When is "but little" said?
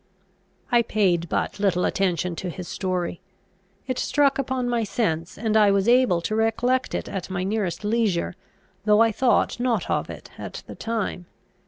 1.29-1.85